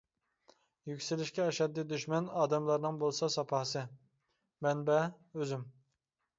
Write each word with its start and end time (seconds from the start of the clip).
يۈكسىلىشكە 0.91 1.43
ئەشەددىي 1.49 1.85
دۈشمەن، 1.91 2.31
ئادەملەرنىڭ 2.39 2.99
بولسا 3.05 3.31
ساپاسى. 3.37 3.87
مەنبە:ئۆزۈم. 4.69 5.71